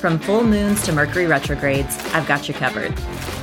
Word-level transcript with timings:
From 0.00 0.20
full 0.20 0.44
moons 0.44 0.80
to 0.82 0.92
Mercury 0.92 1.26
retrogrades, 1.26 1.98
I've 2.14 2.28
got 2.28 2.46
you 2.46 2.54
covered. 2.54 2.94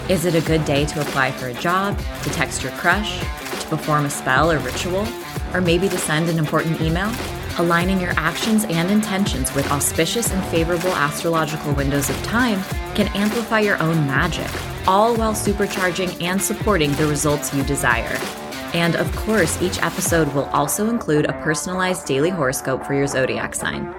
Is 0.07 0.23
it 0.23 0.35
a 0.35 0.47
good 0.47 0.63
day 0.63 0.85
to 0.85 1.01
apply 1.01 1.31
for 1.31 1.47
a 1.47 1.53
job, 1.55 1.99
to 2.23 2.29
text 2.29 2.63
your 2.63 2.71
crush, 2.73 3.19
to 3.19 3.67
perform 3.67 4.05
a 4.05 4.09
spell 4.09 4.49
or 4.49 4.59
ritual, 4.59 5.05
or 5.53 5.59
maybe 5.59 5.89
to 5.89 5.97
send 5.97 6.29
an 6.29 6.39
important 6.39 6.79
email? 6.79 7.11
Aligning 7.57 7.99
your 7.99 8.13
actions 8.15 8.63
and 8.69 8.89
intentions 8.89 9.53
with 9.53 9.69
auspicious 9.69 10.31
and 10.31 10.41
favorable 10.45 10.95
astrological 10.95 11.73
windows 11.73 12.09
of 12.09 12.23
time 12.23 12.61
can 12.95 13.09
amplify 13.09 13.59
your 13.59 13.81
own 13.83 14.07
magic, 14.07 14.49
all 14.87 15.13
while 15.17 15.33
supercharging 15.33 16.21
and 16.21 16.41
supporting 16.41 16.93
the 16.93 17.05
results 17.05 17.53
you 17.53 17.63
desire. 17.63 18.17
And 18.73 18.95
of 18.95 19.13
course, 19.17 19.61
each 19.61 19.83
episode 19.83 20.33
will 20.33 20.45
also 20.45 20.89
include 20.89 21.25
a 21.25 21.33
personalized 21.41 22.05
daily 22.05 22.29
horoscope 22.29 22.85
for 22.85 22.93
your 22.93 23.07
zodiac 23.07 23.55
sign. 23.55 23.93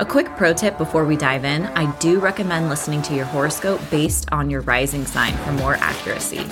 A 0.00 0.06
quick 0.06 0.28
pro 0.36 0.52
tip 0.52 0.78
before 0.78 1.04
we 1.04 1.16
dive 1.16 1.44
in 1.44 1.66
I 1.66 1.90
do 1.98 2.20
recommend 2.20 2.68
listening 2.68 3.02
to 3.02 3.16
your 3.16 3.24
horoscope 3.24 3.80
based 3.90 4.30
on 4.30 4.48
your 4.48 4.60
rising 4.60 5.04
sign 5.04 5.36
for 5.38 5.50
more 5.50 5.74
accuracy. 5.74 6.46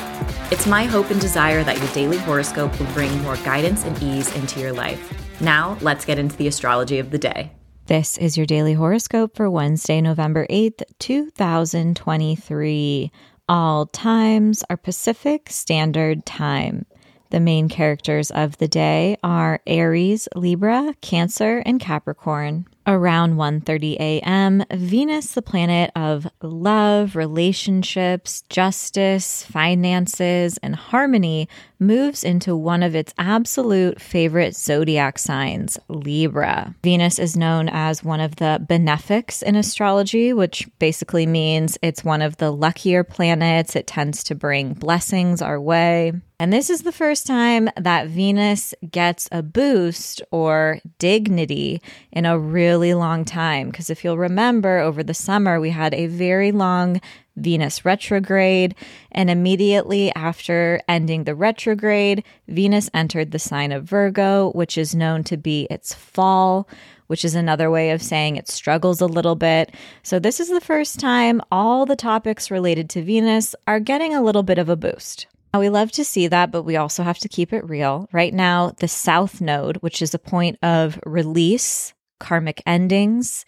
It's 0.50 0.66
my 0.66 0.82
hope 0.82 1.12
and 1.12 1.20
desire 1.20 1.62
that 1.62 1.78
your 1.78 1.86
daily 1.92 2.18
horoscope 2.18 2.76
will 2.76 2.92
bring 2.92 3.22
more 3.22 3.36
guidance 3.36 3.84
and 3.84 4.02
ease 4.02 4.34
into 4.34 4.58
your 4.58 4.72
life. 4.72 5.40
Now, 5.40 5.78
let's 5.80 6.04
get 6.04 6.18
into 6.18 6.34
the 6.34 6.48
astrology 6.48 6.98
of 6.98 7.12
the 7.12 7.18
day. 7.18 7.52
This 7.86 8.18
is 8.18 8.36
your 8.36 8.46
daily 8.46 8.72
horoscope 8.72 9.36
for 9.36 9.48
Wednesday, 9.48 10.00
November 10.00 10.48
8th, 10.50 10.82
2023. 10.98 13.12
All 13.48 13.86
times 13.86 14.64
are 14.68 14.76
Pacific 14.76 15.50
Standard 15.50 16.26
Time. 16.26 16.84
The 17.30 17.38
main 17.38 17.68
characters 17.68 18.32
of 18.32 18.58
the 18.58 18.66
day 18.66 19.18
are 19.22 19.60
Aries, 19.68 20.26
Libra, 20.34 20.96
Cancer, 21.00 21.62
and 21.64 21.78
Capricorn. 21.78 22.66
Around 22.88 23.34
1:30 23.34 23.96
a.m., 23.98 24.64
Venus, 24.72 25.32
the 25.32 25.42
planet 25.42 25.90
of 25.96 26.28
love, 26.40 27.16
relationships, 27.16 28.42
justice, 28.48 29.42
finances, 29.42 30.56
and 30.62 30.76
harmony, 30.76 31.48
moves 31.80 32.22
into 32.22 32.56
one 32.56 32.82
of 32.82 32.94
its 32.94 33.12
absolute 33.18 34.00
favorite 34.00 34.54
zodiac 34.54 35.18
signs, 35.18 35.78
Libra. 35.88 36.74
Venus 36.84 37.18
is 37.18 37.36
known 37.36 37.68
as 37.68 38.04
one 38.04 38.20
of 38.20 38.36
the 38.36 38.64
benefics 38.68 39.42
in 39.42 39.56
astrology, 39.56 40.32
which 40.32 40.68
basically 40.78 41.26
means 41.26 41.76
it's 41.82 42.04
one 42.04 42.22
of 42.22 42.36
the 42.36 42.50
luckier 42.50 43.02
planets. 43.02 43.74
It 43.74 43.86
tends 43.86 44.22
to 44.24 44.34
bring 44.34 44.74
blessings 44.74 45.42
our 45.42 45.60
way. 45.60 46.12
And 46.38 46.52
this 46.52 46.68
is 46.68 46.82
the 46.82 46.92
first 46.92 47.26
time 47.26 47.70
that 47.78 48.08
Venus 48.08 48.74
gets 48.90 49.26
a 49.32 49.42
boost 49.42 50.20
or 50.30 50.80
dignity 50.98 51.80
in 52.12 52.26
a 52.26 52.38
really 52.76 52.92
long 52.92 53.24
time. 53.24 53.70
Because 53.70 53.88
if 53.88 54.04
you'll 54.04 54.18
remember, 54.18 54.78
over 54.78 55.02
the 55.02 55.14
summer, 55.14 55.58
we 55.58 55.70
had 55.70 55.94
a 55.94 56.08
very 56.08 56.52
long 56.52 57.00
Venus 57.36 57.84
retrograde. 57.86 58.74
And 59.12 59.30
immediately 59.30 60.14
after 60.14 60.80
ending 60.86 61.24
the 61.24 61.34
retrograde, 61.34 62.22
Venus 62.48 62.90
entered 62.92 63.30
the 63.30 63.38
sign 63.38 63.72
of 63.72 63.84
Virgo, 63.84 64.50
which 64.52 64.76
is 64.76 64.94
known 64.94 65.24
to 65.24 65.38
be 65.38 65.66
its 65.70 65.94
fall. 65.94 66.68
Which 67.06 67.24
is 67.24 67.36
another 67.36 67.70
way 67.70 67.92
of 67.92 68.02
saying 68.02 68.34
it 68.34 68.48
struggles 68.48 69.00
a 69.00 69.06
little 69.06 69.36
bit. 69.36 69.72
So, 70.02 70.18
this 70.18 70.40
is 70.40 70.48
the 70.48 70.60
first 70.60 70.98
time 70.98 71.40
all 71.52 71.86
the 71.86 71.94
topics 71.94 72.50
related 72.50 72.90
to 72.90 73.02
Venus 73.02 73.54
are 73.68 73.78
getting 73.78 74.12
a 74.12 74.22
little 74.22 74.42
bit 74.42 74.58
of 74.58 74.68
a 74.68 74.74
boost. 74.74 75.28
Now, 75.54 75.60
we 75.60 75.68
love 75.68 75.92
to 75.92 76.04
see 76.04 76.26
that, 76.26 76.50
but 76.50 76.64
we 76.64 76.74
also 76.74 77.04
have 77.04 77.18
to 77.18 77.28
keep 77.28 77.52
it 77.52 77.64
real. 77.64 78.08
Right 78.10 78.34
now, 78.34 78.72
the 78.78 78.88
South 78.88 79.40
Node, 79.40 79.76
which 79.76 80.02
is 80.02 80.14
a 80.14 80.18
point 80.18 80.58
of 80.64 80.98
release, 81.06 81.94
karmic 82.18 82.62
endings, 82.66 83.44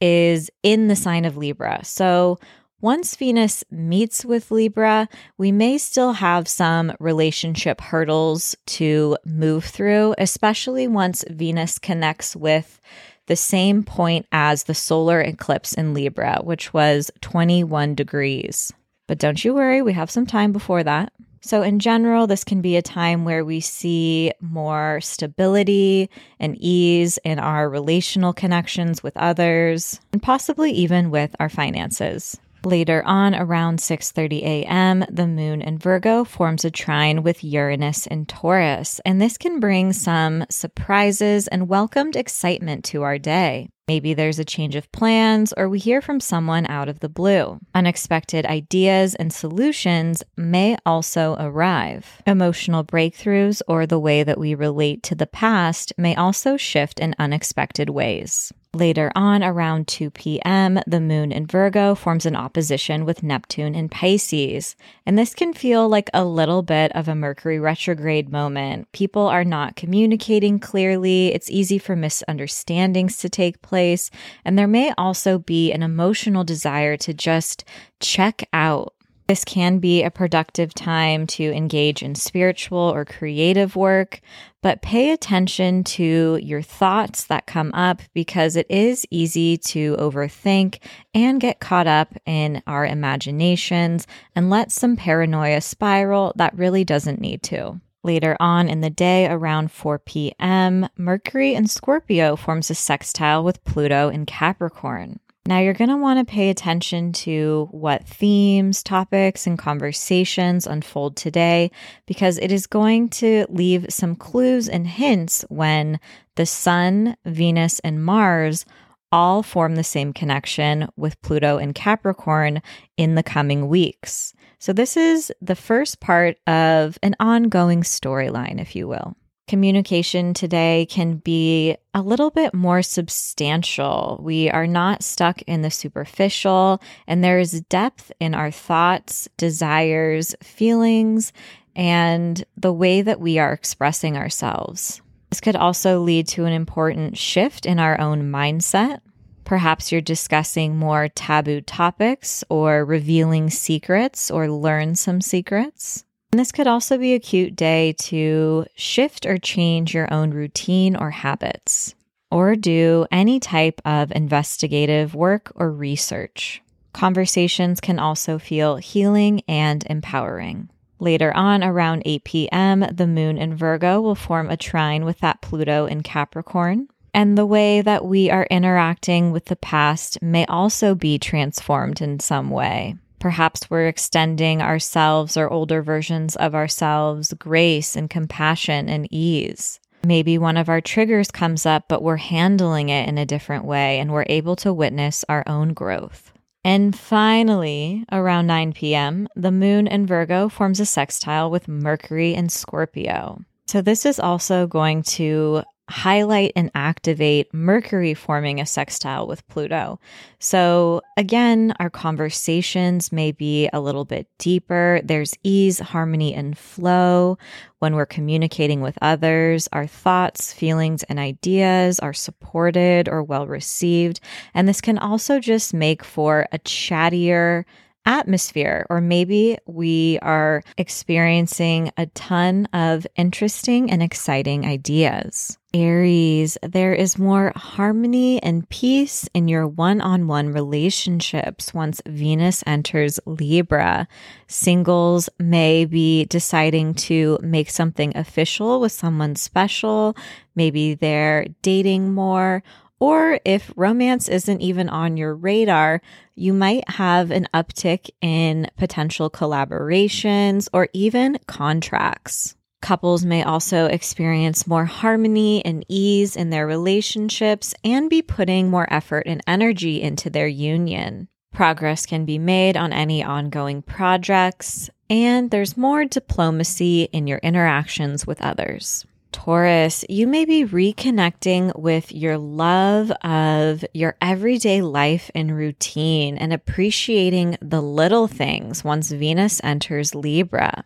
is 0.00 0.50
in 0.62 0.88
the 0.88 0.96
sign 0.96 1.24
of 1.24 1.36
Libra. 1.36 1.84
So, 1.84 2.38
once 2.84 3.16
Venus 3.16 3.64
meets 3.70 4.26
with 4.26 4.50
Libra, 4.50 5.08
we 5.38 5.50
may 5.50 5.78
still 5.78 6.12
have 6.12 6.46
some 6.46 6.92
relationship 7.00 7.80
hurdles 7.80 8.54
to 8.66 9.16
move 9.24 9.64
through, 9.64 10.14
especially 10.18 10.86
once 10.86 11.24
Venus 11.30 11.78
connects 11.78 12.36
with 12.36 12.78
the 13.24 13.36
same 13.36 13.84
point 13.84 14.26
as 14.32 14.64
the 14.64 14.74
solar 14.74 15.22
eclipse 15.22 15.72
in 15.72 15.94
Libra, 15.94 16.40
which 16.42 16.74
was 16.74 17.10
21 17.22 17.94
degrees. 17.94 18.70
But 19.06 19.16
don't 19.16 19.42
you 19.42 19.54
worry, 19.54 19.80
we 19.80 19.94
have 19.94 20.10
some 20.10 20.26
time 20.26 20.52
before 20.52 20.82
that. 20.82 21.10
So, 21.46 21.60
in 21.60 21.78
general, 21.78 22.26
this 22.26 22.42
can 22.42 22.62
be 22.62 22.76
a 22.76 22.82
time 22.82 23.26
where 23.26 23.44
we 23.44 23.60
see 23.60 24.32
more 24.40 24.98
stability 25.02 26.08
and 26.40 26.56
ease 26.58 27.18
in 27.18 27.38
our 27.38 27.68
relational 27.68 28.32
connections 28.32 29.02
with 29.02 29.14
others, 29.18 30.00
and 30.14 30.22
possibly 30.22 30.72
even 30.72 31.10
with 31.10 31.36
our 31.38 31.50
finances. 31.50 32.40
Later 32.64 33.02
on, 33.04 33.34
around 33.34 33.80
6:30 33.80 34.42
a.m., 34.42 35.04
the 35.10 35.26
moon 35.26 35.60
in 35.60 35.76
Virgo 35.76 36.24
forms 36.24 36.64
a 36.64 36.70
trine 36.70 37.22
with 37.22 37.44
Uranus 37.44 38.06
in 38.06 38.24
Taurus, 38.24 39.02
and 39.04 39.20
this 39.20 39.36
can 39.36 39.60
bring 39.60 39.92
some 39.92 40.46
surprises 40.48 41.46
and 41.48 41.68
welcomed 41.68 42.16
excitement 42.16 42.84
to 42.84 43.02
our 43.02 43.18
day. 43.18 43.68
Maybe 43.86 44.14
there's 44.14 44.38
a 44.38 44.44
change 44.46 44.76
of 44.76 44.90
plans, 44.92 45.52
or 45.56 45.68
we 45.68 45.78
hear 45.78 46.00
from 46.00 46.18
someone 46.18 46.64
out 46.66 46.88
of 46.88 47.00
the 47.00 47.08
blue. 47.08 47.58
Unexpected 47.74 48.46
ideas 48.46 49.14
and 49.14 49.30
solutions 49.30 50.22
may 50.38 50.76
also 50.86 51.36
arrive. 51.38 52.22
Emotional 52.26 52.82
breakthroughs 52.82 53.60
or 53.68 53.86
the 53.86 53.98
way 53.98 54.22
that 54.22 54.38
we 54.38 54.54
relate 54.54 55.02
to 55.02 55.14
the 55.14 55.26
past 55.26 55.92
may 55.98 56.14
also 56.14 56.56
shift 56.56 56.98
in 56.98 57.14
unexpected 57.18 57.90
ways. 57.90 58.52
Later 58.74 59.12
on, 59.14 59.44
around 59.44 59.86
2 59.86 60.10
p.m., 60.10 60.80
the 60.84 61.00
moon 61.00 61.30
in 61.30 61.46
Virgo 61.46 61.94
forms 61.94 62.26
an 62.26 62.34
opposition 62.34 63.04
with 63.04 63.22
Neptune 63.22 63.76
in 63.76 63.88
Pisces. 63.88 64.74
And 65.06 65.16
this 65.16 65.32
can 65.32 65.54
feel 65.54 65.88
like 65.88 66.10
a 66.12 66.24
little 66.24 66.62
bit 66.62 66.90
of 66.92 67.06
a 67.06 67.14
Mercury 67.14 67.60
retrograde 67.60 68.32
moment. 68.32 68.90
People 68.90 69.28
are 69.28 69.44
not 69.44 69.76
communicating 69.76 70.58
clearly. 70.58 71.32
It's 71.32 71.50
easy 71.50 71.78
for 71.78 71.94
misunderstandings 71.94 73.16
to 73.18 73.28
take 73.28 73.62
place. 73.62 74.10
And 74.44 74.58
there 74.58 74.66
may 74.66 74.92
also 74.98 75.38
be 75.38 75.70
an 75.70 75.84
emotional 75.84 76.42
desire 76.42 76.96
to 76.96 77.14
just 77.14 77.64
check 78.00 78.48
out 78.52 78.93
this 79.26 79.44
can 79.44 79.78
be 79.78 80.02
a 80.02 80.10
productive 80.10 80.74
time 80.74 81.26
to 81.28 81.44
engage 81.52 82.02
in 82.02 82.14
spiritual 82.14 82.78
or 82.78 83.04
creative 83.04 83.74
work, 83.74 84.20
but 84.62 84.82
pay 84.82 85.12
attention 85.12 85.84
to 85.84 86.38
your 86.42 86.62
thoughts 86.62 87.24
that 87.24 87.46
come 87.46 87.72
up 87.74 88.02
because 88.12 88.56
it 88.56 88.66
is 88.70 89.06
easy 89.10 89.56
to 89.56 89.96
overthink 89.96 90.78
and 91.14 91.40
get 91.40 91.60
caught 91.60 91.86
up 91.86 92.14
in 92.26 92.62
our 92.66 92.84
imaginations 92.84 94.06
and 94.34 94.50
let 94.50 94.70
some 94.70 94.96
paranoia 94.96 95.60
spiral 95.60 96.32
that 96.36 96.56
really 96.56 96.84
doesn't 96.84 97.20
need 97.20 97.42
to. 97.42 97.80
Later 98.02 98.36
on 98.38 98.68
in 98.68 98.82
the 98.82 98.90
day, 98.90 99.26
around 99.26 99.72
4 99.72 99.98
p.m., 100.00 100.86
Mercury 100.98 101.54
in 101.54 101.66
Scorpio 101.66 102.36
forms 102.36 102.68
a 102.68 102.74
sextile 102.74 103.42
with 103.42 103.64
Pluto 103.64 104.10
in 104.10 104.26
Capricorn. 104.26 105.20
Now, 105.46 105.58
you're 105.58 105.74
going 105.74 105.90
to 105.90 105.96
want 105.98 106.26
to 106.26 106.32
pay 106.32 106.48
attention 106.48 107.12
to 107.12 107.68
what 107.70 108.08
themes, 108.08 108.82
topics, 108.82 109.46
and 109.46 109.58
conversations 109.58 110.66
unfold 110.66 111.16
today 111.16 111.70
because 112.06 112.38
it 112.38 112.50
is 112.50 112.66
going 112.66 113.10
to 113.10 113.44
leave 113.50 113.84
some 113.90 114.16
clues 114.16 114.70
and 114.70 114.86
hints 114.86 115.44
when 115.50 116.00
the 116.36 116.46
Sun, 116.46 117.18
Venus, 117.26 117.78
and 117.80 118.02
Mars 118.02 118.64
all 119.12 119.42
form 119.42 119.76
the 119.76 119.84
same 119.84 120.14
connection 120.14 120.88
with 120.96 121.20
Pluto 121.20 121.58
and 121.58 121.74
Capricorn 121.74 122.62
in 122.96 123.14
the 123.14 123.22
coming 123.22 123.68
weeks. 123.68 124.32
So, 124.58 124.72
this 124.72 124.96
is 124.96 125.30
the 125.42 125.54
first 125.54 126.00
part 126.00 126.38
of 126.46 126.98
an 127.02 127.16
ongoing 127.20 127.82
storyline, 127.82 128.58
if 128.58 128.74
you 128.74 128.88
will. 128.88 129.14
Communication 129.46 130.32
today 130.32 130.86
can 130.88 131.16
be 131.16 131.76
a 131.92 132.00
little 132.00 132.30
bit 132.30 132.54
more 132.54 132.80
substantial. 132.80 134.18
We 134.22 134.48
are 134.48 134.66
not 134.66 135.02
stuck 135.02 135.42
in 135.42 135.60
the 135.60 135.70
superficial, 135.70 136.80
and 137.06 137.22
there 137.22 137.38
is 137.38 137.60
depth 137.68 138.10
in 138.20 138.34
our 138.34 138.50
thoughts, 138.50 139.28
desires, 139.36 140.34
feelings, 140.42 141.32
and 141.76 142.42
the 142.56 142.72
way 142.72 143.02
that 143.02 143.20
we 143.20 143.38
are 143.38 143.52
expressing 143.52 144.16
ourselves. 144.16 145.02
This 145.28 145.40
could 145.40 145.56
also 145.56 146.00
lead 146.00 146.26
to 146.28 146.46
an 146.46 146.52
important 146.54 147.18
shift 147.18 147.66
in 147.66 147.78
our 147.78 148.00
own 148.00 148.30
mindset. 148.30 149.00
Perhaps 149.44 149.92
you're 149.92 150.00
discussing 150.00 150.76
more 150.76 151.08
taboo 151.08 151.60
topics 151.60 152.44
or 152.48 152.82
revealing 152.84 153.50
secrets 153.50 154.30
or 154.30 154.48
learn 154.48 154.94
some 154.94 155.20
secrets. 155.20 156.04
And 156.34 156.40
this 156.40 156.50
could 156.50 156.66
also 156.66 156.98
be 156.98 157.14
a 157.14 157.20
cute 157.20 157.54
day 157.54 157.92
to 157.92 158.66
shift 158.74 159.24
or 159.24 159.38
change 159.38 159.94
your 159.94 160.12
own 160.12 160.32
routine 160.32 160.96
or 160.96 161.12
habits, 161.12 161.94
or 162.28 162.56
do 162.56 163.06
any 163.12 163.38
type 163.38 163.80
of 163.84 164.10
investigative 164.10 165.14
work 165.14 165.52
or 165.54 165.70
research. 165.70 166.60
Conversations 166.92 167.80
can 167.80 168.00
also 168.00 168.40
feel 168.40 168.78
healing 168.78 169.42
and 169.46 169.86
empowering. 169.88 170.70
Later 170.98 171.32
on, 171.36 171.62
around 171.62 172.02
8 172.04 172.24
p.m., 172.24 172.80
the 172.80 173.06
moon 173.06 173.38
in 173.38 173.54
Virgo 173.54 174.00
will 174.00 174.16
form 174.16 174.50
a 174.50 174.56
trine 174.56 175.04
with 175.04 175.20
that 175.20 175.40
Pluto 175.40 175.86
in 175.86 176.02
Capricorn. 176.02 176.88
And 177.14 177.38
the 177.38 177.46
way 177.46 177.80
that 177.80 178.04
we 178.04 178.28
are 178.28 178.48
interacting 178.50 179.30
with 179.30 179.44
the 179.44 179.54
past 179.54 180.20
may 180.20 180.46
also 180.46 180.96
be 180.96 181.16
transformed 181.16 182.00
in 182.00 182.18
some 182.18 182.50
way. 182.50 182.96
Perhaps 183.24 183.70
we're 183.70 183.86
extending 183.86 184.60
ourselves 184.60 185.38
or 185.38 185.50
older 185.50 185.80
versions 185.80 186.36
of 186.36 186.54
ourselves 186.54 187.32
grace 187.32 187.96
and 187.96 188.10
compassion 188.10 188.90
and 188.90 189.08
ease. 189.10 189.80
Maybe 190.04 190.36
one 190.36 190.58
of 190.58 190.68
our 190.68 190.82
triggers 190.82 191.30
comes 191.30 191.64
up, 191.64 191.84
but 191.88 192.02
we're 192.02 192.18
handling 192.18 192.90
it 192.90 193.08
in 193.08 193.16
a 193.16 193.24
different 193.24 193.64
way 193.64 193.98
and 193.98 194.12
we're 194.12 194.26
able 194.28 194.56
to 194.56 194.74
witness 194.74 195.24
our 195.26 195.42
own 195.46 195.72
growth. 195.72 196.34
And 196.64 196.94
finally, 196.94 198.04
around 198.12 198.46
9 198.46 198.74
p.m., 198.74 199.26
the 199.34 199.50
moon 199.50 199.86
in 199.86 200.06
Virgo 200.06 200.50
forms 200.50 200.78
a 200.78 200.84
sextile 200.84 201.50
with 201.50 201.66
Mercury 201.66 202.34
in 202.34 202.50
Scorpio. 202.50 203.40
So, 203.66 203.80
this 203.80 204.04
is 204.04 204.20
also 204.20 204.66
going 204.66 205.02
to 205.14 205.62
highlight 205.94 206.50
and 206.56 206.72
activate 206.74 207.54
Mercury 207.54 208.14
forming 208.14 208.60
a 208.60 208.66
sextile 208.66 209.28
with 209.28 209.46
Pluto. 209.46 210.00
So, 210.40 211.02
again, 211.16 211.72
our 211.78 211.88
conversations 211.88 213.12
may 213.12 213.30
be 213.30 213.70
a 213.72 213.80
little 213.80 214.04
bit 214.04 214.26
deeper. 214.38 215.00
There's 215.04 215.36
ease, 215.44 215.78
harmony, 215.78 216.34
and 216.34 216.58
flow 216.58 217.38
when 217.78 217.94
we're 217.94 218.06
communicating 218.06 218.80
with 218.80 218.98
others. 219.00 219.68
Our 219.72 219.86
thoughts, 219.86 220.52
feelings, 220.52 221.04
and 221.04 221.20
ideas 221.20 222.00
are 222.00 222.12
supported 222.12 223.08
or 223.08 223.22
well 223.22 223.46
received. 223.46 224.18
And 224.52 224.66
this 224.66 224.80
can 224.80 224.98
also 224.98 225.38
just 225.38 225.72
make 225.72 226.02
for 226.02 226.48
a 226.50 226.58
chattier, 226.58 227.66
atmosphere, 228.06 228.86
or 228.90 229.00
maybe 229.00 229.58
we 229.66 230.18
are 230.22 230.62
experiencing 230.78 231.90
a 231.96 232.06
ton 232.06 232.66
of 232.72 233.06
interesting 233.16 233.90
and 233.90 234.02
exciting 234.02 234.66
ideas. 234.66 235.58
Aries, 235.74 236.56
there 236.62 236.94
is 236.94 237.18
more 237.18 237.52
harmony 237.56 238.40
and 238.40 238.68
peace 238.68 239.28
in 239.34 239.48
your 239.48 239.66
one 239.66 240.00
on 240.00 240.28
one 240.28 240.50
relationships 240.50 241.74
once 241.74 242.00
Venus 242.06 242.62
enters 242.64 243.18
Libra. 243.26 244.06
Singles 244.46 245.28
may 245.40 245.84
be 245.84 246.26
deciding 246.26 246.94
to 246.94 247.40
make 247.42 247.70
something 247.70 248.16
official 248.16 248.78
with 248.78 248.92
someone 248.92 249.34
special. 249.34 250.16
Maybe 250.54 250.94
they're 250.94 251.46
dating 251.62 252.14
more 252.14 252.62
or 253.04 253.38
if 253.44 253.70
romance 253.76 254.30
isn't 254.30 254.62
even 254.62 254.88
on 254.88 255.18
your 255.18 255.34
radar, 255.34 256.00
you 256.34 256.54
might 256.54 256.88
have 256.88 257.30
an 257.30 257.46
uptick 257.52 258.08
in 258.22 258.66
potential 258.78 259.28
collaborations 259.28 260.68
or 260.72 260.88
even 260.94 261.38
contracts. 261.46 262.56
Couples 262.80 263.22
may 263.22 263.42
also 263.42 263.84
experience 263.84 264.66
more 264.66 264.86
harmony 264.86 265.62
and 265.66 265.84
ease 265.86 266.34
in 266.34 266.48
their 266.48 266.66
relationships 266.66 267.74
and 267.84 268.08
be 268.08 268.22
putting 268.22 268.70
more 268.70 268.90
effort 268.90 269.24
and 269.26 269.42
energy 269.46 270.00
into 270.00 270.30
their 270.30 270.48
union. 270.48 271.28
Progress 271.52 272.06
can 272.06 272.24
be 272.24 272.38
made 272.38 272.74
on 272.74 272.94
any 272.94 273.22
ongoing 273.22 273.82
projects, 273.82 274.88
and 275.10 275.50
there's 275.50 275.76
more 275.76 276.06
diplomacy 276.06 277.02
in 277.12 277.26
your 277.26 277.38
interactions 277.42 278.26
with 278.26 278.40
others. 278.40 279.04
Taurus, 279.34 280.04
you 280.08 280.28
may 280.28 280.44
be 280.44 280.64
reconnecting 280.64 281.76
with 281.76 282.12
your 282.12 282.38
love 282.38 283.10
of 283.22 283.84
your 283.92 284.16
everyday 284.22 284.80
life 284.80 285.28
and 285.34 285.54
routine 285.54 286.38
and 286.38 286.52
appreciating 286.52 287.58
the 287.60 287.82
little 287.82 288.28
things 288.28 288.84
once 288.84 289.10
Venus 289.10 289.60
enters 289.64 290.14
Libra. 290.14 290.84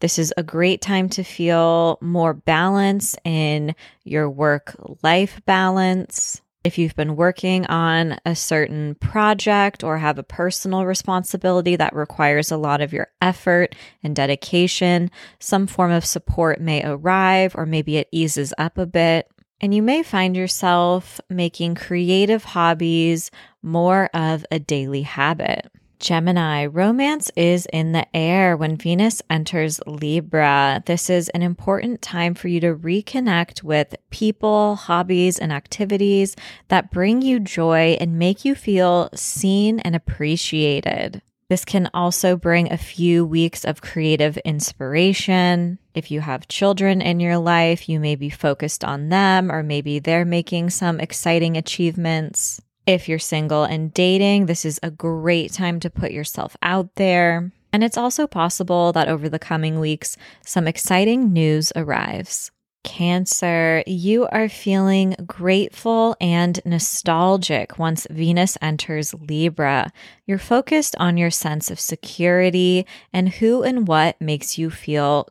This 0.00 0.18
is 0.18 0.32
a 0.36 0.42
great 0.42 0.82
time 0.82 1.08
to 1.08 1.24
feel 1.24 1.96
more 2.02 2.34
balance 2.34 3.16
in 3.24 3.74
your 4.04 4.28
work 4.28 4.76
life 5.02 5.40
balance. 5.46 6.42
If 6.66 6.78
you've 6.78 6.96
been 6.96 7.14
working 7.14 7.64
on 7.66 8.18
a 8.26 8.34
certain 8.34 8.96
project 8.96 9.84
or 9.84 9.98
have 9.98 10.18
a 10.18 10.24
personal 10.24 10.84
responsibility 10.84 11.76
that 11.76 11.94
requires 11.94 12.50
a 12.50 12.56
lot 12.56 12.80
of 12.80 12.92
your 12.92 13.06
effort 13.22 13.76
and 14.02 14.16
dedication, 14.16 15.12
some 15.38 15.68
form 15.68 15.92
of 15.92 16.04
support 16.04 16.60
may 16.60 16.82
arrive 16.84 17.54
or 17.54 17.66
maybe 17.66 17.98
it 17.98 18.08
eases 18.10 18.52
up 18.58 18.78
a 18.78 18.84
bit. 18.84 19.30
And 19.60 19.72
you 19.72 19.80
may 19.80 20.02
find 20.02 20.36
yourself 20.36 21.20
making 21.30 21.76
creative 21.76 22.42
hobbies 22.42 23.30
more 23.62 24.10
of 24.12 24.44
a 24.50 24.58
daily 24.58 25.02
habit. 25.02 25.70
Gemini, 25.98 26.66
romance 26.66 27.30
is 27.36 27.66
in 27.72 27.92
the 27.92 28.06
air 28.14 28.56
when 28.56 28.76
Venus 28.76 29.22
enters 29.30 29.80
Libra. 29.86 30.82
This 30.86 31.08
is 31.08 31.28
an 31.30 31.42
important 31.42 32.02
time 32.02 32.34
for 32.34 32.48
you 32.48 32.60
to 32.60 32.74
reconnect 32.74 33.62
with 33.62 33.96
people, 34.10 34.76
hobbies, 34.76 35.38
and 35.38 35.52
activities 35.52 36.36
that 36.68 36.90
bring 36.90 37.22
you 37.22 37.40
joy 37.40 37.96
and 38.00 38.18
make 38.18 38.44
you 38.44 38.54
feel 38.54 39.08
seen 39.14 39.80
and 39.80 39.96
appreciated. 39.96 41.22
This 41.48 41.64
can 41.64 41.88
also 41.94 42.36
bring 42.36 42.72
a 42.72 42.76
few 42.76 43.24
weeks 43.24 43.64
of 43.64 43.80
creative 43.80 44.36
inspiration. 44.38 45.78
If 45.94 46.10
you 46.10 46.20
have 46.20 46.48
children 46.48 47.00
in 47.00 47.20
your 47.20 47.38
life, 47.38 47.88
you 47.88 48.00
may 48.00 48.16
be 48.16 48.30
focused 48.30 48.84
on 48.84 49.08
them, 49.08 49.50
or 49.50 49.62
maybe 49.62 50.00
they're 50.00 50.24
making 50.24 50.70
some 50.70 50.98
exciting 50.98 51.56
achievements. 51.56 52.60
If 52.86 53.08
you're 53.08 53.18
single 53.18 53.64
and 53.64 53.92
dating, 53.92 54.46
this 54.46 54.64
is 54.64 54.78
a 54.80 54.92
great 54.92 55.52
time 55.52 55.80
to 55.80 55.90
put 55.90 56.12
yourself 56.12 56.56
out 56.62 56.94
there. 56.94 57.50
And 57.72 57.82
it's 57.82 57.98
also 57.98 58.28
possible 58.28 58.92
that 58.92 59.08
over 59.08 59.28
the 59.28 59.40
coming 59.40 59.80
weeks, 59.80 60.16
some 60.44 60.68
exciting 60.68 61.32
news 61.32 61.72
arrives. 61.74 62.52
Cancer, 62.84 63.82
you 63.88 64.28
are 64.28 64.48
feeling 64.48 65.16
grateful 65.26 66.16
and 66.20 66.60
nostalgic 66.64 67.76
once 67.76 68.06
Venus 68.08 68.56
enters 68.62 69.12
Libra. 69.14 69.90
You're 70.24 70.38
focused 70.38 70.94
on 71.00 71.16
your 71.16 71.32
sense 71.32 71.72
of 71.72 71.80
security 71.80 72.86
and 73.12 73.28
who 73.28 73.64
and 73.64 73.88
what 73.88 74.20
makes 74.20 74.58
you 74.58 74.70
feel 74.70 75.26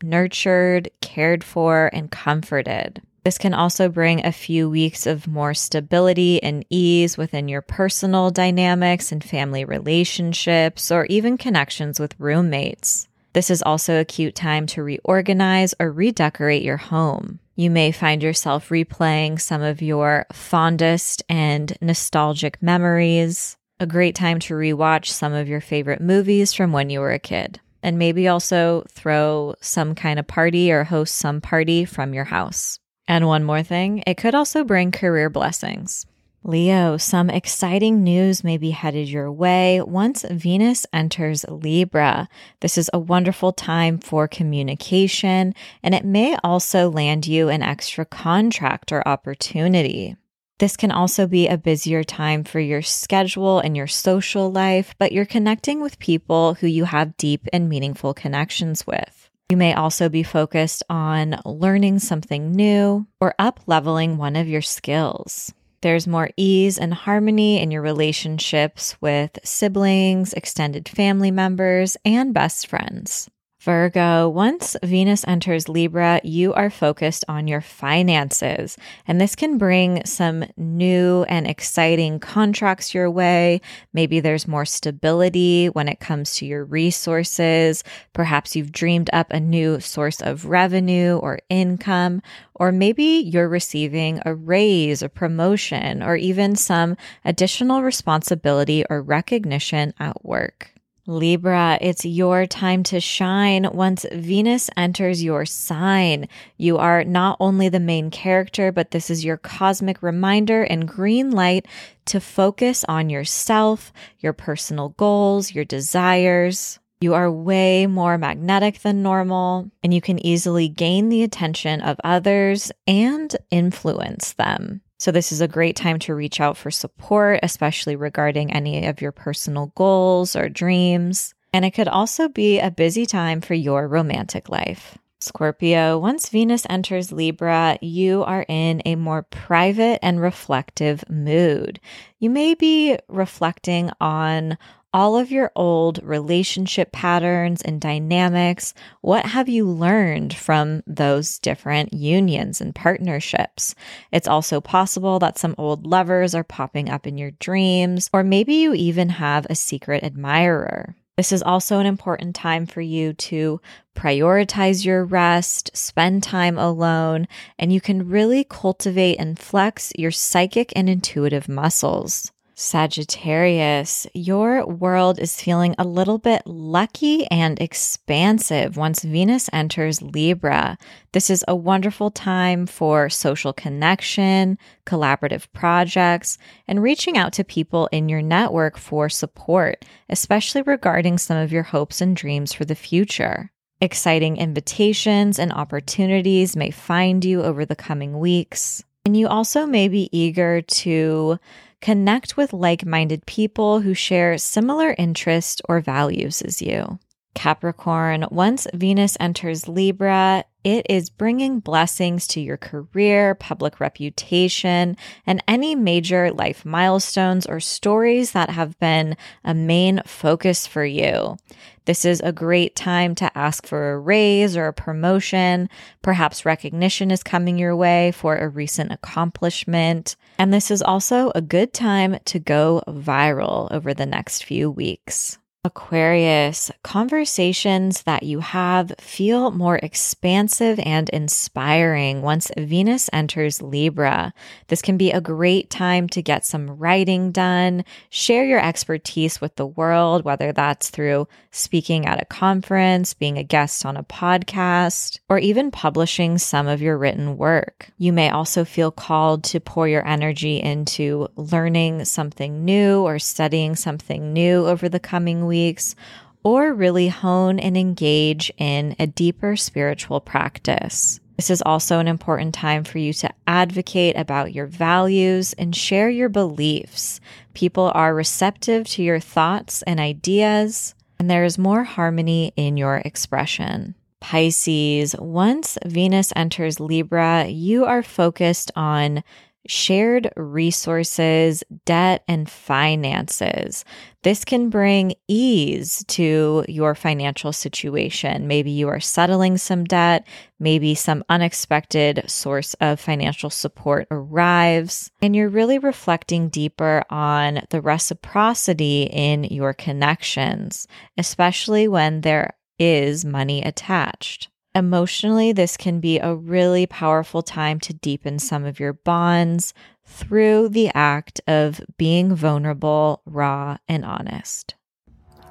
nurtured, 0.00 0.90
cared 1.02 1.42
for, 1.42 1.90
and 1.92 2.08
comforted. 2.12 3.02
This 3.22 3.36
can 3.36 3.52
also 3.52 3.88
bring 3.88 4.24
a 4.24 4.32
few 4.32 4.70
weeks 4.70 5.06
of 5.06 5.28
more 5.28 5.52
stability 5.52 6.42
and 6.42 6.64
ease 6.70 7.18
within 7.18 7.48
your 7.48 7.60
personal 7.60 8.30
dynamics 8.30 9.12
and 9.12 9.22
family 9.22 9.64
relationships, 9.64 10.90
or 10.90 11.04
even 11.06 11.36
connections 11.36 12.00
with 12.00 12.18
roommates. 12.18 13.08
This 13.32 13.50
is 13.50 13.62
also 13.62 14.00
a 14.00 14.04
cute 14.04 14.34
time 14.34 14.66
to 14.68 14.82
reorganize 14.82 15.74
or 15.78 15.92
redecorate 15.92 16.62
your 16.62 16.78
home. 16.78 17.38
You 17.56 17.70
may 17.70 17.92
find 17.92 18.22
yourself 18.22 18.70
replaying 18.70 19.40
some 19.40 19.62
of 19.62 19.82
your 19.82 20.26
fondest 20.32 21.22
and 21.28 21.76
nostalgic 21.82 22.60
memories. 22.62 23.56
A 23.78 23.86
great 23.86 24.14
time 24.14 24.38
to 24.40 24.54
rewatch 24.54 25.06
some 25.06 25.32
of 25.32 25.46
your 25.46 25.60
favorite 25.60 26.00
movies 26.00 26.52
from 26.54 26.72
when 26.72 26.90
you 26.90 27.00
were 27.00 27.12
a 27.12 27.18
kid. 27.18 27.60
And 27.82 27.98
maybe 27.98 28.28
also 28.28 28.84
throw 28.88 29.54
some 29.60 29.94
kind 29.94 30.18
of 30.18 30.26
party 30.26 30.72
or 30.72 30.84
host 30.84 31.14
some 31.16 31.40
party 31.40 31.84
from 31.84 32.14
your 32.14 32.24
house. 32.24 32.78
And 33.10 33.26
one 33.26 33.42
more 33.42 33.64
thing, 33.64 34.04
it 34.06 34.18
could 34.18 34.36
also 34.36 34.62
bring 34.62 34.92
career 34.92 35.28
blessings. 35.28 36.06
Leo, 36.44 36.96
some 36.96 37.28
exciting 37.28 38.04
news 38.04 38.44
may 38.44 38.56
be 38.56 38.70
headed 38.70 39.08
your 39.08 39.32
way 39.32 39.80
once 39.80 40.24
Venus 40.30 40.86
enters 40.92 41.44
Libra. 41.48 42.28
This 42.60 42.78
is 42.78 42.88
a 42.92 43.00
wonderful 43.00 43.50
time 43.50 43.98
for 43.98 44.28
communication, 44.28 45.56
and 45.82 45.92
it 45.92 46.04
may 46.04 46.36
also 46.44 46.88
land 46.88 47.26
you 47.26 47.48
an 47.48 47.64
extra 47.64 48.04
contract 48.06 48.92
or 48.92 49.02
opportunity. 49.08 50.14
This 50.60 50.76
can 50.76 50.92
also 50.92 51.26
be 51.26 51.48
a 51.48 51.58
busier 51.58 52.04
time 52.04 52.44
for 52.44 52.60
your 52.60 52.80
schedule 52.80 53.58
and 53.58 53.76
your 53.76 53.88
social 53.88 54.52
life, 54.52 54.94
but 54.98 55.10
you're 55.10 55.26
connecting 55.26 55.80
with 55.80 55.98
people 55.98 56.54
who 56.54 56.68
you 56.68 56.84
have 56.84 57.16
deep 57.16 57.48
and 57.52 57.68
meaningful 57.68 58.14
connections 58.14 58.86
with. 58.86 59.19
You 59.50 59.56
may 59.56 59.74
also 59.74 60.08
be 60.08 60.22
focused 60.22 60.84
on 60.88 61.40
learning 61.44 61.98
something 61.98 62.52
new 62.52 63.08
or 63.20 63.34
up 63.36 63.58
leveling 63.66 64.16
one 64.16 64.36
of 64.36 64.46
your 64.46 64.62
skills. 64.62 65.52
There's 65.80 66.06
more 66.06 66.30
ease 66.36 66.78
and 66.78 66.94
harmony 66.94 67.60
in 67.60 67.72
your 67.72 67.82
relationships 67.82 68.96
with 69.00 69.40
siblings, 69.42 70.32
extended 70.34 70.88
family 70.88 71.32
members, 71.32 71.96
and 72.04 72.32
best 72.32 72.68
friends. 72.68 73.28
Virgo, 73.60 74.26
once 74.26 74.74
Venus 74.82 75.22
enters 75.28 75.68
Libra, 75.68 76.22
you 76.24 76.54
are 76.54 76.70
focused 76.70 77.26
on 77.28 77.46
your 77.46 77.60
finances. 77.60 78.78
And 79.06 79.20
this 79.20 79.36
can 79.36 79.58
bring 79.58 80.02
some 80.06 80.46
new 80.56 81.24
and 81.28 81.46
exciting 81.46 82.20
contracts 82.20 82.94
your 82.94 83.10
way. 83.10 83.60
Maybe 83.92 84.18
there's 84.18 84.48
more 84.48 84.64
stability 84.64 85.66
when 85.68 85.88
it 85.88 86.00
comes 86.00 86.36
to 86.36 86.46
your 86.46 86.64
resources. 86.64 87.84
Perhaps 88.14 88.56
you've 88.56 88.72
dreamed 88.72 89.10
up 89.12 89.30
a 89.30 89.38
new 89.38 89.78
source 89.78 90.22
of 90.22 90.46
revenue 90.46 91.18
or 91.18 91.40
income, 91.50 92.22
or 92.54 92.72
maybe 92.72 93.04
you're 93.04 93.46
receiving 93.46 94.22
a 94.24 94.34
raise, 94.34 95.02
a 95.02 95.08
promotion, 95.10 96.02
or 96.02 96.16
even 96.16 96.56
some 96.56 96.96
additional 97.26 97.82
responsibility 97.82 98.86
or 98.88 99.02
recognition 99.02 99.92
at 100.00 100.24
work. 100.24 100.79
Libra, 101.10 101.76
it's 101.80 102.04
your 102.04 102.46
time 102.46 102.84
to 102.84 103.00
shine 103.00 103.68
once 103.72 104.06
Venus 104.12 104.70
enters 104.76 105.24
your 105.24 105.44
sign. 105.44 106.28
You 106.56 106.78
are 106.78 107.02
not 107.02 107.36
only 107.40 107.68
the 107.68 107.80
main 107.80 108.10
character, 108.10 108.70
but 108.70 108.92
this 108.92 109.10
is 109.10 109.24
your 109.24 109.36
cosmic 109.36 110.04
reminder 110.04 110.62
and 110.62 110.86
green 110.86 111.32
light 111.32 111.66
to 112.06 112.20
focus 112.20 112.84
on 112.88 113.10
yourself, 113.10 113.92
your 114.20 114.32
personal 114.32 114.90
goals, 114.90 115.52
your 115.52 115.64
desires. 115.64 116.78
You 117.00 117.14
are 117.14 117.30
way 117.30 117.88
more 117.88 118.16
magnetic 118.16 118.82
than 118.82 119.02
normal, 119.02 119.68
and 119.82 119.92
you 119.92 120.00
can 120.00 120.24
easily 120.24 120.68
gain 120.68 121.08
the 121.08 121.24
attention 121.24 121.80
of 121.80 122.00
others 122.04 122.70
and 122.86 123.34
influence 123.50 124.34
them. 124.34 124.82
So, 125.00 125.10
this 125.10 125.32
is 125.32 125.40
a 125.40 125.48
great 125.48 125.76
time 125.76 125.98
to 126.00 126.14
reach 126.14 126.42
out 126.42 126.58
for 126.58 126.70
support, 126.70 127.40
especially 127.42 127.96
regarding 127.96 128.52
any 128.52 128.86
of 128.86 129.00
your 129.00 129.12
personal 129.12 129.72
goals 129.74 130.36
or 130.36 130.50
dreams. 130.50 131.32
And 131.54 131.64
it 131.64 131.70
could 131.70 131.88
also 131.88 132.28
be 132.28 132.60
a 132.60 132.70
busy 132.70 133.06
time 133.06 133.40
for 133.40 133.54
your 133.54 133.88
romantic 133.88 134.50
life. 134.50 134.98
Scorpio, 135.22 135.98
once 135.98 136.28
Venus 136.28 136.66
enters 136.68 137.12
Libra, 137.12 137.78
you 137.80 138.24
are 138.24 138.44
in 138.46 138.82
a 138.84 138.94
more 138.94 139.22
private 139.22 139.98
and 140.02 140.20
reflective 140.20 141.02
mood. 141.08 141.80
You 142.18 142.28
may 142.28 142.52
be 142.52 142.98
reflecting 143.08 143.90
on 144.02 144.58
all 144.92 145.16
of 145.16 145.30
your 145.30 145.52
old 145.54 146.02
relationship 146.02 146.92
patterns 146.92 147.62
and 147.62 147.80
dynamics. 147.80 148.74
What 149.00 149.26
have 149.26 149.48
you 149.48 149.66
learned 149.66 150.34
from 150.34 150.82
those 150.86 151.38
different 151.38 151.92
unions 151.92 152.60
and 152.60 152.74
partnerships? 152.74 153.74
It's 154.12 154.28
also 154.28 154.60
possible 154.60 155.18
that 155.20 155.38
some 155.38 155.54
old 155.58 155.86
lovers 155.86 156.34
are 156.34 156.44
popping 156.44 156.88
up 156.88 157.06
in 157.06 157.18
your 157.18 157.30
dreams, 157.32 158.10
or 158.12 158.24
maybe 158.24 158.54
you 158.54 158.74
even 158.74 159.08
have 159.10 159.46
a 159.48 159.54
secret 159.54 160.02
admirer. 160.02 160.96
This 161.16 161.32
is 161.32 161.42
also 161.42 161.78
an 161.78 161.86
important 161.86 162.34
time 162.34 162.64
for 162.64 162.80
you 162.80 163.12
to 163.12 163.60
prioritize 163.94 164.86
your 164.86 165.04
rest, 165.04 165.70
spend 165.76 166.22
time 166.22 166.56
alone, 166.56 167.28
and 167.58 167.70
you 167.70 167.80
can 167.80 168.08
really 168.08 168.42
cultivate 168.42 169.16
and 169.16 169.38
flex 169.38 169.92
your 169.98 170.12
psychic 170.12 170.72
and 170.74 170.88
intuitive 170.88 171.46
muscles. 171.46 172.32
Sagittarius, 172.60 174.06
your 174.12 174.66
world 174.66 175.18
is 175.18 175.40
feeling 175.40 175.74
a 175.78 175.84
little 175.84 176.18
bit 176.18 176.42
lucky 176.44 177.26
and 177.30 177.58
expansive 177.58 178.76
once 178.76 179.02
Venus 179.02 179.48
enters 179.50 180.02
Libra. 180.02 180.76
This 181.12 181.30
is 181.30 181.42
a 181.48 181.56
wonderful 181.56 182.10
time 182.10 182.66
for 182.66 183.08
social 183.08 183.54
connection, 183.54 184.58
collaborative 184.84 185.46
projects, 185.54 186.36
and 186.68 186.82
reaching 186.82 187.16
out 187.16 187.32
to 187.32 187.44
people 187.44 187.88
in 187.92 188.10
your 188.10 188.20
network 188.20 188.76
for 188.76 189.08
support, 189.08 189.82
especially 190.10 190.60
regarding 190.60 191.16
some 191.16 191.38
of 191.38 191.52
your 191.52 191.62
hopes 191.62 192.02
and 192.02 192.14
dreams 192.14 192.52
for 192.52 192.66
the 192.66 192.74
future. 192.74 193.50
Exciting 193.80 194.36
invitations 194.36 195.38
and 195.38 195.50
opportunities 195.50 196.56
may 196.56 196.70
find 196.70 197.24
you 197.24 197.42
over 197.42 197.64
the 197.64 197.74
coming 197.74 198.18
weeks. 198.18 198.84
And 199.06 199.16
you 199.16 199.28
also 199.28 199.64
may 199.64 199.88
be 199.88 200.10
eager 200.12 200.60
to 200.60 201.38
Connect 201.80 202.36
with 202.36 202.52
like 202.52 202.84
minded 202.84 203.24
people 203.26 203.80
who 203.80 203.94
share 203.94 204.36
similar 204.38 204.94
interests 204.98 205.62
or 205.68 205.80
values 205.80 206.42
as 206.42 206.60
you. 206.60 206.98
Capricorn, 207.34 208.26
once 208.30 208.66
Venus 208.74 209.16
enters 209.20 209.68
Libra, 209.68 210.44
it 210.62 210.84
is 210.90 211.08
bringing 211.08 211.60
blessings 211.60 212.26
to 212.28 212.40
your 212.40 212.58
career, 212.58 213.34
public 213.34 213.80
reputation, 213.80 214.96
and 215.26 215.42
any 215.48 215.74
major 215.74 216.30
life 216.32 216.66
milestones 216.66 217.46
or 217.46 217.60
stories 217.60 218.32
that 218.32 218.50
have 218.50 218.78
been 218.78 219.16
a 219.42 219.54
main 219.54 220.02
focus 220.04 220.66
for 220.66 220.84
you. 220.84 221.38
This 221.86 222.04
is 222.04 222.20
a 222.20 222.32
great 222.32 222.76
time 222.76 223.14
to 223.16 223.38
ask 223.38 223.66
for 223.66 223.92
a 223.92 223.98
raise 223.98 224.54
or 224.54 224.66
a 224.66 224.72
promotion. 224.72 225.70
Perhaps 226.02 226.44
recognition 226.44 227.10
is 227.10 227.22
coming 227.22 227.56
your 227.58 227.74
way 227.74 228.12
for 228.12 228.36
a 228.36 228.48
recent 228.48 228.92
accomplishment. 228.92 230.14
And 230.38 230.52
this 230.52 230.70
is 230.70 230.82
also 230.82 231.32
a 231.34 231.40
good 231.40 231.72
time 231.72 232.18
to 232.26 232.38
go 232.38 232.82
viral 232.86 233.72
over 233.72 233.94
the 233.94 234.06
next 234.06 234.44
few 234.44 234.70
weeks. 234.70 235.38
Aquarius, 235.62 236.70
conversations 236.82 238.04
that 238.04 238.22
you 238.22 238.40
have 238.40 238.94
feel 238.98 239.50
more 239.50 239.76
expansive 239.76 240.78
and 240.78 241.10
inspiring 241.10 242.22
once 242.22 242.50
Venus 242.56 243.10
enters 243.12 243.60
Libra. 243.60 244.32
This 244.68 244.80
can 244.80 244.96
be 244.96 245.10
a 245.10 245.20
great 245.20 245.68
time 245.68 246.08
to 246.08 246.22
get 246.22 246.46
some 246.46 246.78
writing 246.78 247.30
done, 247.30 247.84
share 248.08 248.46
your 248.46 248.64
expertise 248.64 249.42
with 249.42 249.56
the 249.56 249.66
world, 249.66 250.24
whether 250.24 250.50
that's 250.50 250.88
through 250.88 251.28
speaking 251.50 252.06
at 252.06 252.22
a 252.22 252.24
conference, 252.24 253.12
being 253.12 253.36
a 253.36 253.44
guest 253.44 253.84
on 253.84 253.98
a 253.98 254.04
podcast, 254.04 255.18
or 255.28 255.38
even 255.38 255.70
publishing 255.70 256.38
some 256.38 256.68
of 256.68 256.80
your 256.80 256.96
written 256.96 257.36
work. 257.36 257.90
You 257.98 258.14
may 258.14 258.30
also 258.30 258.64
feel 258.64 258.90
called 258.90 259.44
to 259.44 259.60
pour 259.60 259.86
your 259.86 260.06
energy 260.06 260.58
into 260.58 261.28
learning 261.36 262.06
something 262.06 262.64
new 262.64 263.02
or 263.02 263.18
studying 263.18 263.76
something 263.76 264.32
new 264.32 264.66
over 264.66 264.88
the 264.88 265.00
coming 265.00 265.49
weeks, 265.50 265.94
or 266.42 266.72
really 266.72 267.08
hone 267.08 267.58
and 267.58 267.76
engage 267.76 268.50
in 268.56 268.96
a 268.98 269.06
deeper 269.06 269.56
spiritual 269.56 270.20
practice. 270.20 271.20
This 271.36 271.50
is 271.50 271.62
also 271.62 271.98
an 271.98 272.08
important 272.08 272.54
time 272.54 272.84
for 272.84 272.98
you 272.98 273.12
to 273.14 273.30
advocate 273.46 274.16
about 274.16 274.54
your 274.54 274.66
values 274.66 275.54
and 275.54 275.74
share 275.74 276.10
your 276.10 276.28
beliefs. 276.28 277.20
People 277.54 277.90
are 277.94 278.14
receptive 278.14 278.86
to 278.88 279.02
your 279.02 279.20
thoughts 279.20 279.82
and 279.82 280.00
ideas, 280.00 280.94
and 281.18 281.30
there 281.30 281.44
is 281.44 281.58
more 281.58 281.84
harmony 281.84 282.52
in 282.56 282.76
your 282.76 282.96
expression. 282.96 283.94
Pisces, 284.20 285.16
once 285.18 285.78
Venus 285.86 286.30
enters 286.36 286.78
Libra, 286.78 287.46
you 287.46 287.86
are 287.86 288.02
focused 288.02 288.70
on 288.76 289.24
shared 289.66 290.30
resources, 290.36 291.62
debt, 291.84 292.24
and 292.26 292.48
finances. 292.50 293.84
This 294.22 294.44
can 294.44 294.70
bring 294.70 295.14
ease 295.28 296.04
to 296.08 296.64
your 296.68 296.94
financial 296.94 297.52
situation. 297.52 298.46
Maybe 298.46 298.70
you 298.70 298.88
are 298.88 299.00
settling 299.00 299.58
some 299.58 299.84
debt, 299.84 300.26
maybe 300.58 300.94
some 300.94 301.24
unexpected 301.28 302.24
source 302.26 302.74
of 302.74 303.00
financial 303.00 303.50
support 303.50 304.06
arrives, 304.10 305.10
and 305.22 305.34
you're 305.34 305.48
really 305.48 305.78
reflecting 305.78 306.48
deeper 306.48 307.04
on 307.10 307.60
the 307.70 307.80
reciprocity 307.80 309.04
in 309.04 309.44
your 309.44 309.72
connections, 309.72 310.86
especially 311.16 311.88
when 311.88 312.22
there 312.22 312.54
is 312.78 313.24
money 313.24 313.62
attached. 313.62 314.48
Emotionally, 314.74 315.52
this 315.52 315.76
can 315.76 315.98
be 315.98 316.20
a 316.20 316.34
really 316.34 316.86
powerful 316.86 317.42
time 317.42 317.80
to 317.80 317.92
deepen 317.92 318.38
some 318.38 318.64
of 318.64 318.78
your 318.78 318.92
bonds 318.92 319.74
through 320.04 320.68
the 320.68 320.90
act 320.94 321.40
of 321.48 321.80
being 321.98 322.34
vulnerable, 322.34 323.22
raw, 323.26 323.78
and 323.88 324.04
honest. 324.04 324.76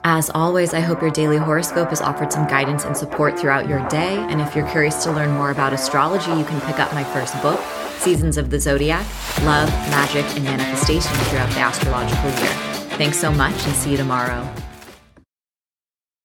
As 0.06 0.30
always, 0.30 0.74
I 0.74 0.80
hope 0.80 1.02
your 1.02 1.12
daily 1.12 1.36
horoscope 1.36 1.90
has 1.90 2.00
offered 2.00 2.32
some 2.32 2.48
guidance 2.48 2.86
and 2.86 2.96
support 2.96 3.38
throughout 3.38 3.68
your 3.68 3.86
day. 3.90 4.16
And 4.16 4.40
if 4.40 4.56
you're 4.56 4.70
curious 4.70 5.04
to 5.04 5.12
learn 5.12 5.32
more 5.32 5.52
about 5.52 5.74
astrology, 5.74 6.32
you 6.32 6.46
can 6.46 6.62
pick 6.62 6.80
up 6.80 6.94
my 6.94 7.04
first 7.04 7.40
book, 7.42 7.60
Seasons 7.98 8.38
of 8.38 8.50
the 8.50 8.60
Zodiac 8.60 9.06
Love, 9.44 9.70
Magick, 9.92 10.34
and 10.38 10.46
Manifestation 10.46 11.14
throughout 11.26 11.50
the 11.50 11.60
astrological 11.60 12.30
year. 12.30 12.54
Thanks 12.96 13.20
so 13.20 13.30
much 13.34 13.66
and 13.66 13.76
see 13.76 13.92
you 13.92 13.98
tomorrow. 13.98 14.50